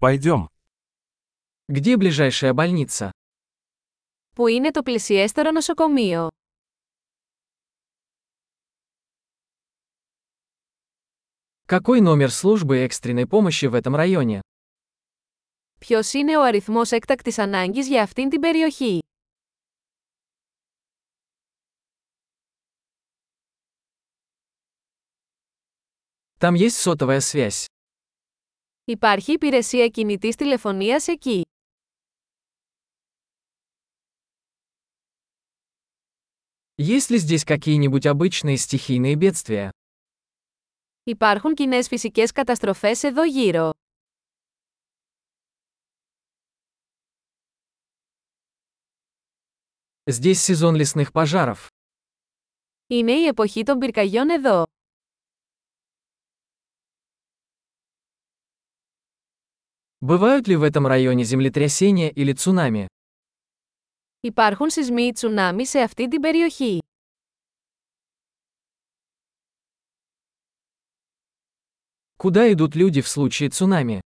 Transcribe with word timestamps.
Пойдем. 0.00 0.48
Где 1.68 1.96
ближайшая 1.96 2.54
больница? 2.54 3.10
Πού 4.34 4.46
είναι 4.46 4.70
το 4.70 4.82
πλησιέστερο 4.82 5.50
νοσοκομείο? 5.50 6.28
Какой 11.66 12.00
номер 12.00 12.30
службы 12.30 12.78
экстренной 12.78 13.26
помощи 13.26 13.66
в 13.66 13.74
этом 13.74 13.96
районе? 13.96 14.40
Ποιος 15.80 16.12
είναι 16.12 16.36
ο 16.36 16.42
αριθμός 16.42 16.90
έκτακτης 16.90 17.38
ανάγκης 17.38 17.88
για 17.88 18.02
αυτήν 18.02 18.28
την 18.28 18.40
περιοχή? 18.40 18.98
Там 26.38 26.54
есть 26.54 26.76
сотовая 26.76 27.20
связь. 27.20 27.66
Υπάρχει 28.87 29.31
υπηρεσία 29.31 29.87
κινητής 29.87 30.35
τηλεφωνίας 30.35 31.07
εκεί. 31.07 31.41
Есть 36.75 37.09
ли 37.09 37.17
здесь 37.17 37.45
какие-нибудь 37.45 38.05
обычные 38.05 38.57
стихийные 38.57 39.15
бедствия? 39.15 39.69
Υπάρχουν 41.03 41.53
κοινές 41.53 41.87
φυσικές 41.87 42.31
καταστροφές 42.31 43.03
εδώ 43.03 43.23
γύρω. 43.23 43.71
Здесь 50.05 50.41
сезон 50.41 50.75
лесных 50.75 51.11
пожаров. 51.11 51.67
Είναι 52.87 53.11
η 53.11 53.25
εποχή 53.25 53.63
των 53.63 53.79
πυρκαγιών 53.79 54.29
εδώ. 54.29 54.63
Бывают 59.99 60.47
ли 60.47 60.55
в 60.55 60.63
этом 60.63 60.87
районе 60.87 61.23
землетрясения 61.23 62.09
или 62.09 62.33
цунами? 62.33 62.87
Υπάρχουν 64.19 64.69
σεισμοί 64.69 65.03
ή 65.03 65.11
τσουνάμι 65.11 65.65
σε 65.65 65.79
αυτή 65.79 66.07
την 66.07 66.21
περιοχή. 66.21 66.79
Куда 72.17 72.51
идут 72.51 72.75
люди 72.75 73.01
в 73.01 73.07
случае 73.07 73.49
цунами? 73.49 73.99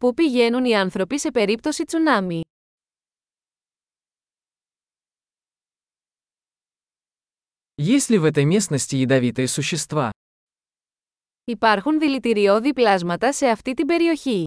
Πού 0.00 0.14
πηγαίνουν 0.14 0.64
οι 0.64 0.76
άνθρωποι 0.76 1.18
σε 1.18 1.30
περίπτωση 1.30 1.84
τσουνάμι. 1.84 2.40
Есть 7.76 8.10
ли 8.10 8.18
в 8.18 8.24
этой 8.24 8.44
местности 8.44 8.96
ядовитые 8.96 9.48
существа? 9.48 10.10
Υπάρχουν 11.46 11.98
δηλητηριώδη 11.98 12.72
πλάσματα 12.72 13.32
σε 13.32 13.46
αυτή 13.46 13.74
την 13.74 13.86
περιοχή. 13.86 14.44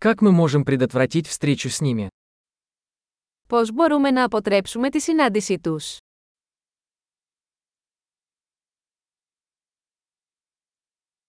Как 0.00 0.22
мы 0.22 0.30
можем 0.32 0.64
предотвратить 0.64 1.26
встречу 1.26 1.68
с 1.68 1.80
ними? 1.80 2.08
Πώς 3.48 3.72
μπορούμε 3.72 4.10
να 4.10 4.24
αποτρέψουμε 4.24 4.90
τη 4.90 5.00
συνάντησή 5.00 5.58
τους. 5.58 5.96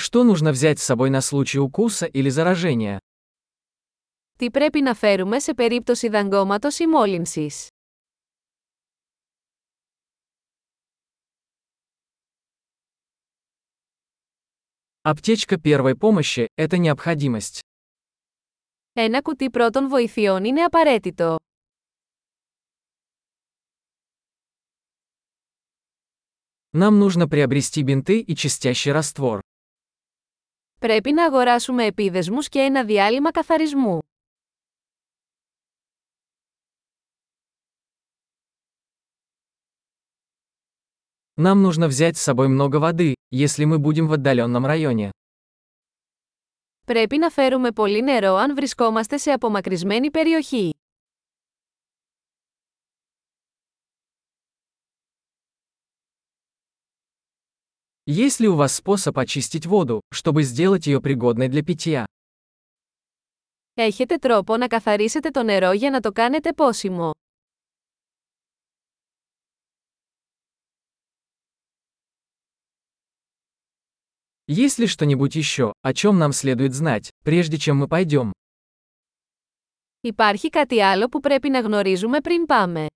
Что 0.00 0.24
нужно 0.24 0.50
взять 0.50 0.78
с 0.78 0.82
собой 0.82 1.10
на 1.10 1.20
случай 1.20 1.58
укуса 1.58 2.06
или 2.06 2.28
заражения? 2.28 2.98
Τι 4.38 4.50
πρέπει 4.50 4.80
να 4.80 4.94
φέρουμε 4.94 5.38
σε 5.38 5.54
περίπτωση 5.54 6.08
δαγκώματος 6.08 6.78
ή 6.78 6.86
μόλυνσης. 6.86 7.68
Аптечка 15.04 15.56
первой 15.56 15.96
помощи – 15.96 16.54
это 16.54 16.78
необходимость. 16.78 17.60
Ένα 18.92 19.22
κουτί 19.22 19.50
πρώτων 19.50 19.88
βοηθειών 19.88 20.44
είναι 20.44 20.62
απαραίτητο. 20.64 21.36
Нам 26.72 26.98
нужно 26.98 27.28
приобрести 27.28 27.82
бинты 27.82 28.20
и 28.20 28.34
чистящий 28.34 28.92
раствор. 28.92 29.40
Πρέπει 30.80 31.12
να 31.12 31.24
αγοράσουμε 31.24 31.84
επίδεσμους 31.84 32.48
και 32.48 32.58
ένα 32.58 32.84
διάλειμμα 32.84 33.30
καθαρισμού. 33.30 33.98
Нам 41.36 41.62
нужно 41.62 41.88
взять 41.88 42.16
с 42.16 42.20
собой 42.20 42.48
много 42.48 42.76
воды, 42.76 43.14
если 43.30 43.64
мы 43.64 43.78
будем 43.78 44.06
в 44.08 44.12
отдаленном 44.12 44.66
районе. 44.66 45.10
Πρέπει 46.86 47.18
να 47.18 47.30
φέρουμε 47.30 47.72
πολύ 47.72 48.02
νερό 48.02 48.34
αν 48.34 48.54
βρισκόμαστε 48.54 49.16
σε 49.16 49.30
απομακρυσμένη 49.32 50.10
περιοχή. 50.10 50.74
Есть 58.04 58.40
ли 58.40 58.48
у 58.48 58.54
вас 58.56 58.74
способ 58.74 59.18
очистить 59.18 59.66
воду, 59.66 60.00
чтобы 60.12 60.42
сделать 60.42 60.86
ее 60.86 61.00
пригодной 61.00 61.48
для 61.48 61.62
питья? 61.62 62.04
Έχετε 63.74 64.16
τρόπο 64.16 64.56
να 64.56 64.66
καθαρίσετε 64.66 65.30
το 65.30 65.42
νερό 65.42 65.72
για 65.72 65.90
να 65.90 66.00
το 66.00 66.12
κάνετε 66.12 66.52
πόσιμο. 66.52 67.10
Есть 74.46 74.78
ли 74.78 74.86
что-нибудь 74.86 75.34
еще, 75.36 75.72
о 75.82 75.92
чем 75.92 76.18
нам 76.18 76.32
следует 76.32 76.74
знать, 76.74 77.10
прежде 77.24 77.56
чем 77.58 77.76
мы 77.76 77.88
пойдем? 77.88 78.32
Υπάρχει 80.00 80.48
κάτι 80.48 80.80
άλλο 80.80 81.08
που 81.08 81.20
πρέπει 81.20 81.48
να 81.50 81.60
γνωρίζουμε 81.60 82.20
πριν 82.20 82.46
πάμε. 82.46 82.86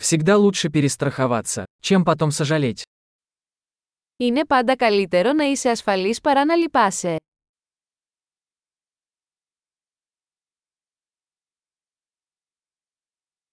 Всегда 0.00 0.36
лучше 0.36 0.68
перестраховаться, 0.68 1.64
чем 1.80 2.04
потом 2.04 2.30
сожалеть. 2.30 2.82
Είναι 4.16 4.44
πάντα 4.46 4.76
καλύτερο 4.76 5.32
να 5.32 5.44
είσαι 5.44 5.70
ασφαλής 5.70 6.20
παρά 6.20 6.44
να 6.44 6.54
λυπάσαι. 6.56 7.16